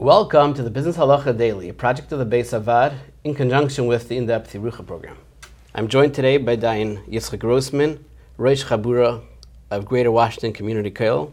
Welcome 0.00 0.54
to 0.54 0.62
the 0.62 0.70
Business 0.70 0.96
Halacha 0.96 1.36
Daily, 1.36 1.70
a 1.70 1.74
project 1.74 2.12
of 2.12 2.20
the 2.20 2.24
Bais 2.24 2.56
HaVaad 2.56 2.94
in 3.24 3.34
conjunction 3.34 3.88
with 3.88 4.06
the 4.06 4.16
In-Depth 4.16 4.52
Yerucha 4.52 4.86
program. 4.86 5.18
I'm 5.74 5.88
joined 5.88 6.14
today 6.14 6.36
by 6.36 6.56
Dayan 6.56 7.04
Yitzchak 7.08 7.40
Grossman, 7.40 8.04
Rosh 8.36 8.62
Chabura 8.62 9.24
of 9.72 9.86
Greater 9.86 10.12
Washington 10.12 10.52
Community 10.52 10.92
Kollel, 10.92 11.32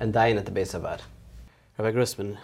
and 0.00 0.14
Dayan 0.14 0.38
at 0.38 0.46
the 0.46 0.50
Bais 0.50 0.72
HaVaad. 0.72 1.00
Rabbi 1.76 1.90
Grossman, 1.90 2.38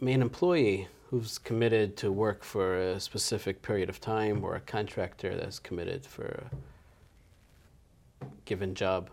may 0.00 0.14
an 0.14 0.22
employee 0.22 0.88
who's 1.08 1.38
committed 1.38 1.96
to 1.98 2.10
work 2.10 2.42
for 2.42 2.80
a 2.80 2.98
specific 2.98 3.62
period 3.62 3.88
of 3.88 4.00
time 4.00 4.42
or 4.42 4.56
a 4.56 4.60
contractor 4.60 5.36
that's 5.36 5.60
committed 5.60 6.04
for 6.04 6.48
a 8.22 8.26
given 8.44 8.74
job 8.74 9.08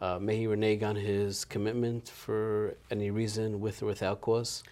uh, 0.00 0.18
may 0.18 0.36
he 0.36 0.46
renege 0.46 0.82
on 0.82 0.96
his 0.96 1.44
commitment 1.44 2.08
for 2.08 2.76
any 2.90 3.10
reason, 3.10 3.60
with 3.60 3.82
or 3.82 3.86
without 3.86 4.20
cause? 4.20 4.62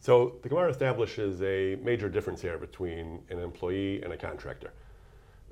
So 0.00 0.36
the 0.42 0.48
Gemara 0.48 0.70
establishes 0.70 1.42
a 1.42 1.76
major 1.82 2.08
difference 2.08 2.40
here 2.40 2.56
between 2.56 3.22
an 3.28 3.38
employee 3.38 4.02
and 4.02 4.12
a 4.12 4.16
contractor. 4.16 4.72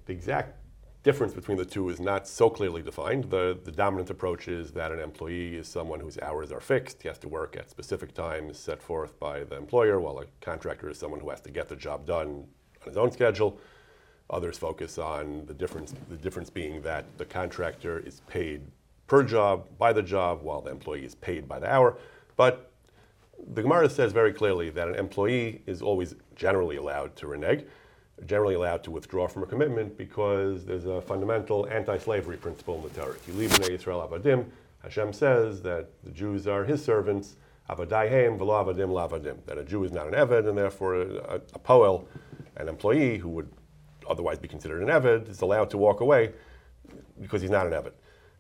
The 0.07 0.13
exact 0.13 0.57
difference 1.03 1.35
between 1.35 1.59
the 1.59 1.65
two 1.65 1.91
is 1.91 2.01
not 2.01 2.27
so 2.27 2.49
clearly 2.49 2.83
defined. 2.83 3.25
The, 3.25 3.59
the 3.63 3.71
dominant 3.71 4.11
approach 4.11 4.49
is 4.49 4.73
that 4.73 4.91
an 4.91 5.01
employee 5.01 5.57
is 5.57 5.69
someone 5.69 6.01
whose 6.01 6.19
hours 6.21 6.51
are 6.51 6.61
fixed. 6.61 7.03
He 7.03 7.09
has 7.09 7.19
to 7.19 7.29
work 7.29 7.57
at 7.57 7.69
specific 7.71 8.15
times 8.15 8.59
set 8.59 8.83
forth 8.83 9.19
by 9.21 9.45
the 9.45 9.57
employer, 9.57 10.01
while 10.01 10.19
a 10.19 10.25
contractor 10.41 10.89
is 10.89 10.99
someone 10.99 11.21
who 11.21 11.31
has 11.31 11.41
to 11.43 11.51
get 11.51 11.69
the 11.69 11.77
job 11.77 12.07
done 12.07 12.47
on 12.83 12.89
his 12.89 12.97
own 12.97 13.13
schedule. 13.13 13.61
Others 14.31 14.59
focus 14.59 14.99
on 14.99 15.45
the 15.47 15.55
difference, 15.55 15.95
the 16.09 16.17
difference 16.17 16.51
being 16.51 16.83
that 16.83 17.05
the 17.17 17.25
contractor 17.25 18.01
is 18.01 18.21
paid 18.29 18.63
per 19.09 19.25
job 19.25 19.67
by 19.79 19.93
the 19.93 20.03
job 20.03 20.43
while 20.43 20.61
the 20.61 20.71
employee 20.71 21.05
is 21.05 21.17
paid 21.17 21.49
by 21.49 21.59
the 21.59 21.69
hour. 21.69 21.97
But 22.37 22.71
the 23.55 23.63
Gemara 23.63 23.89
says 23.89 24.13
very 24.13 24.33
clearly 24.33 24.71
that 24.71 24.87
an 24.87 24.95
employee 24.95 25.63
is 25.67 25.83
always 25.83 26.15
generally 26.37 26.77
allowed 26.77 27.17
to 27.17 27.27
renege, 27.27 27.65
generally 28.27 28.55
allowed 28.55 28.85
to 28.85 28.91
withdraw 28.91 29.27
from 29.27 29.43
a 29.43 29.47
commitment 29.47 29.97
because 29.97 30.65
there's 30.65 30.87
a 30.87 31.01
fundamental 31.01 31.67
anti-slavery 31.69 32.37
principle 32.37 32.77
in 32.77 32.83
the 32.83 32.89
Torah. 32.91 33.15
If 33.15 33.27
You 33.27 33.35
leave 33.35 33.55
in 33.55 33.73
Israel 33.73 34.09
avadim. 34.09 34.45
Hashem 34.83 35.13
says 35.13 35.63
that 35.63 35.89
the 36.05 36.11
Jews 36.11 36.47
are 36.47 36.65
His 36.65 36.85
servants. 36.85 37.37
Avadayhem 37.71 38.39
v'lo 38.39 38.65
avadim 38.65 38.91
lavadim. 38.91 39.37
That 39.47 39.59
a 39.59 39.65
Jew 39.65 39.85
is 39.85 39.93
not 39.93 40.07
an 40.07 40.15
eved, 40.15 40.49
and 40.49 40.57
therefore 40.57 41.03
a, 41.03 41.41
a 41.55 41.59
poel, 41.59 42.05
an 42.57 42.69
employee 42.69 43.19
who 43.19 43.29
would 43.31 43.51
otherwise 44.09 44.39
be 44.39 44.49
considered 44.49 44.83
an 44.83 44.89
eved, 44.89 45.29
is 45.29 45.41
allowed 45.41 45.71
to 45.71 45.79
walk 45.79 46.01
away 46.01 46.33
because 47.21 47.41
he's 47.41 47.51
not 47.51 47.67
an 47.67 47.73
eved. 47.73 47.93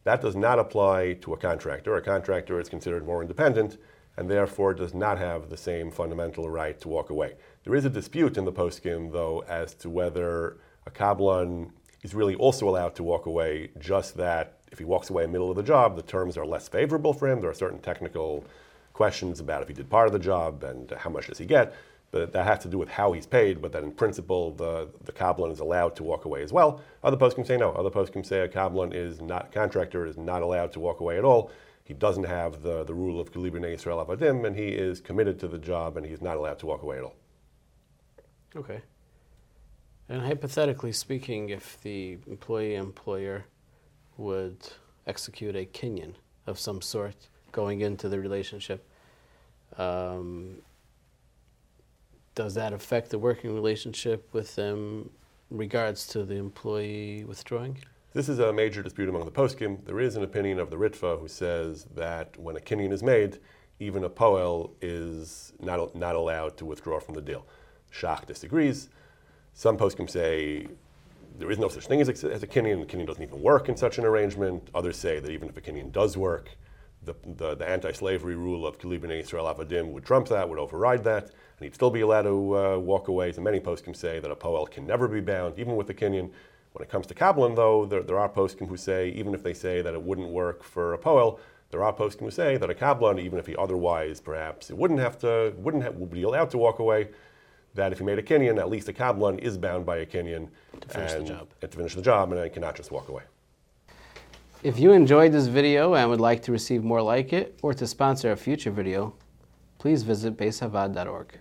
That 0.04 0.20
does 0.20 0.36
not 0.36 0.58
apply 0.58 1.14
to 1.20 1.34
a 1.34 1.36
contractor. 1.36 1.96
A 1.96 2.02
contractor 2.02 2.60
is 2.60 2.68
considered 2.68 3.06
more 3.06 3.22
independent 3.22 3.78
and 4.16 4.28
therefore 4.28 4.74
does 4.74 4.94
not 4.94 5.18
have 5.18 5.48
the 5.48 5.56
same 5.56 5.90
fundamental 5.90 6.50
right 6.50 6.80
to 6.80 6.88
walk 6.88 7.10
away. 7.10 7.34
There 7.64 7.74
is 7.74 7.84
a 7.84 7.90
dispute 7.90 8.36
in 8.36 8.44
the 8.44 8.52
poskim, 8.52 9.12
though, 9.12 9.44
as 9.48 9.74
to 9.74 9.88
whether 9.90 10.56
a 10.86 10.90
kablan 10.90 11.70
is 12.02 12.14
really 12.14 12.34
also 12.34 12.68
allowed 12.68 12.96
to 12.96 13.04
walk 13.04 13.26
away, 13.26 13.70
just 13.78 14.16
that 14.16 14.58
if 14.72 14.78
he 14.78 14.84
walks 14.84 15.10
away 15.10 15.24
in 15.24 15.30
the 15.30 15.32
middle 15.32 15.50
of 15.50 15.56
the 15.56 15.62
job, 15.62 15.94
the 15.94 16.02
terms 16.02 16.36
are 16.36 16.46
less 16.46 16.68
favorable 16.68 17.12
for 17.12 17.28
him. 17.28 17.40
There 17.40 17.50
are 17.50 17.54
certain 17.54 17.78
technical 17.78 18.44
questions 18.92 19.38
about 19.38 19.62
if 19.62 19.68
he 19.68 19.74
did 19.74 19.88
part 19.88 20.08
of 20.08 20.12
the 20.12 20.18
job 20.18 20.64
and 20.64 20.90
how 20.90 21.10
much 21.10 21.28
does 21.28 21.38
he 21.38 21.46
get 21.46 21.72
but 22.10 22.32
that 22.32 22.46
has 22.46 22.60
to 22.60 22.68
do 22.68 22.78
with 22.78 22.88
how 22.88 23.12
he's 23.12 23.26
paid, 23.26 23.60
but 23.60 23.72
that 23.72 23.84
in 23.84 23.92
principle 23.92 24.52
the, 24.52 24.88
the 25.04 25.12
Kablan 25.12 25.52
is 25.52 25.60
allowed 25.60 25.94
to 25.96 26.02
walk 26.02 26.24
away 26.24 26.42
as 26.42 26.52
well. 26.52 26.80
Other 27.04 27.16
poskim 27.16 27.46
say 27.46 27.56
no. 27.56 27.72
Other 27.72 27.90
poskim 27.90 28.24
say 28.24 28.40
a 28.40 28.48
Kablan 28.48 28.94
is 28.94 29.20
not, 29.20 29.52
contractor 29.52 30.06
is 30.06 30.16
not 30.16 30.42
allowed 30.42 30.72
to 30.72 30.80
walk 30.80 31.00
away 31.00 31.18
at 31.18 31.24
all. 31.24 31.50
He 31.84 31.94
doesn't 31.94 32.24
have 32.24 32.62
the, 32.62 32.84
the 32.84 32.94
rule 32.94 33.20
of 33.20 33.32
Ki 33.32 33.40
li 33.40 33.50
bnei 33.50 33.74
Yisrael 33.74 34.06
avadim, 34.06 34.46
and 34.46 34.56
he 34.56 34.68
is 34.68 35.00
committed 35.00 35.38
to 35.40 35.48
the 35.48 35.58
job, 35.58 35.96
and 35.96 36.04
he's 36.04 36.20
not 36.20 36.36
allowed 36.36 36.58
to 36.58 36.66
walk 36.66 36.82
away 36.82 36.98
at 36.98 37.04
all. 37.04 37.16
Okay. 38.56 38.82
And 40.08 40.22
hypothetically 40.22 40.92
speaking, 40.92 41.50
if 41.50 41.80
the 41.82 42.18
employee 42.26 42.74
employer 42.74 43.44
would 44.16 44.58
execute 45.06 45.54
a 45.56 45.66
kinyan 45.66 46.14
of 46.46 46.58
some 46.58 46.80
sort 46.80 47.28
going 47.52 47.82
into 47.82 48.08
the 48.08 48.18
relationship, 48.18 48.86
um, 49.76 50.58
does 52.38 52.54
that 52.54 52.72
affect 52.72 53.10
the 53.10 53.18
working 53.18 53.52
relationship 53.52 54.32
with 54.32 54.54
them 54.54 55.10
in 55.50 55.56
regards 55.58 56.06
to 56.06 56.22
the 56.22 56.36
employee 56.36 57.24
withdrawing? 57.24 57.76
This 58.12 58.28
is 58.28 58.38
a 58.38 58.52
major 58.52 58.80
dispute 58.80 59.08
among 59.08 59.24
the 59.24 59.32
poskim. 59.32 59.84
There 59.84 59.98
is 59.98 60.14
an 60.14 60.22
opinion 60.22 60.60
of 60.60 60.70
the 60.70 60.76
Ritva 60.76 61.18
who 61.18 61.26
says 61.26 61.88
that 61.96 62.38
when 62.38 62.56
a 62.56 62.60
kinyan 62.60 62.92
is 62.92 63.02
made, 63.02 63.40
even 63.80 64.04
a 64.04 64.08
poel 64.08 64.70
is 64.80 65.52
not, 65.58 65.96
not 65.96 66.14
allowed 66.14 66.56
to 66.58 66.64
withdraw 66.64 67.00
from 67.00 67.16
the 67.16 67.20
deal. 67.20 67.44
Shach 67.92 68.24
disagrees. 68.24 68.88
Some 69.52 69.76
poskim 69.76 70.08
say 70.08 70.68
there 71.40 71.50
is 71.50 71.58
no 71.58 71.66
such 71.66 71.88
thing 71.88 72.00
as 72.00 72.08
a, 72.08 72.32
as 72.32 72.44
a 72.44 72.46
kinyan. 72.46 72.78
The 72.78 72.86
kinyan 72.86 73.08
doesn't 73.08 73.22
even 73.24 73.42
work 73.42 73.68
in 73.68 73.76
such 73.76 73.98
an 73.98 74.04
arrangement. 74.04 74.68
Others 74.76 74.96
say 74.96 75.18
that 75.18 75.32
even 75.32 75.48
if 75.48 75.56
a 75.56 75.60
kinyan 75.60 75.90
does 75.90 76.16
work, 76.16 76.50
the, 77.02 77.14
the, 77.24 77.54
the 77.54 77.68
anti-slavery 77.68 78.36
rule 78.36 78.66
of 78.66 78.78
Ki 78.78 78.88
li 78.88 78.98
bnei 78.98 79.22
Yisrael 79.22 79.54
avadim 79.54 79.92
would 79.92 80.04
trump 80.04 80.28
that, 80.28 80.48
would 80.48 80.58
override 80.58 81.04
that, 81.04 81.24
and 81.24 81.64
he'd 81.64 81.74
still 81.74 81.90
be 81.90 82.00
allowed 82.00 82.22
to 82.22 82.56
uh, 82.56 82.78
walk 82.78 83.08
away. 83.08 83.32
So 83.32 83.40
many 83.40 83.60
poskim 83.60 83.96
say 83.96 84.18
that 84.18 84.30
a 84.30 84.36
poel 84.36 84.70
can 84.70 84.86
never 84.86 85.08
be 85.08 85.20
bound, 85.20 85.58
even 85.58 85.76
with 85.76 85.86
the 85.86 85.94
kinyan. 85.94 86.30
When 86.72 86.82
it 86.82 86.90
comes 86.90 87.06
to 87.06 87.14
kablan, 87.14 87.56
though, 87.56 87.86
there, 87.86 88.02
there 88.02 88.18
are 88.18 88.28
poskim 88.28 88.68
who 88.68 88.76
say, 88.76 89.08
even 89.10 89.34
if 89.34 89.42
they 89.42 89.54
say 89.54 89.80
that 89.80 89.94
it 89.94 90.02
wouldn't 90.02 90.28
work 90.28 90.62
for 90.62 90.94
a 90.94 90.98
poel, 90.98 91.38
there 91.70 91.82
are 91.82 91.92
poskim 91.92 92.20
who 92.20 92.30
say 92.30 92.56
that 92.56 92.70
a 92.70 92.74
kablan, 92.74 93.20
even 93.20 93.38
if 93.38 93.46
he 93.46 93.56
otherwise 93.56 94.20
perhaps 94.20 94.70
it 94.70 94.76
wouldn't 94.76 95.00
have 95.00 95.18
to, 95.18 95.54
wouldn't 95.56 95.82
have, 95.82 95.96
would 95.96 96.10
be 96.10 96.22
allowed 96.22 96.50
to 96.50 96.58
walk 96.58 96.78
away, 96.78 97.08
that 97.74 97.92
if 97.92 97.98
he 97.98 98.04
made 98.04 98.18
a 98.18 98.22
kinyan, 98.22 98.58
at 98.58 98.68
least 98.68 98.88
a 98.88 98.92
kablan 98.92 99.38
is 99.38 99.56
bound 99.56 99.86
by 99.86 99.98
a 99.98 100.06
kinyan 100.06 100.48
to 100.80 100.88
finish 100.88 101.12
and, 101.12 101.26
the 101.26 101.30
job. 101.30 101.48
And 101.62 101.70
to 101.70 101.76
finish 101.76 101.94
the 101.94 102.02
job, 102.02 102.32
and 102.32 102.52
cannot 102.52 102.76
just 102.76 102.90
walk 102.90 103.08
away. 103.08 103.22
If 104.64 104.80
you 104.80 104.90
enjoyed 104.90 105.30
this 105.30 105.46
video 105.46 105.94
and 105.94 106.10
would 106.10 106.20
like 106.20 106.42
to 106.42 106.52
receive 106.52 106.82
more 106.82 107.00
like 107.00 107.32
it 107.32 107.56
or 107.62 107.72
to 107.74 107.86
sponsor 107.86 108.32
a 108.32 108.36
future 108.36 108.72
video, 108.72 109.14
please 109.78 110.02
visit 110.02 110.36
baishavaad.org. 110.36 111.38